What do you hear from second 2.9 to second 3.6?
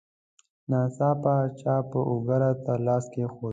کېښود.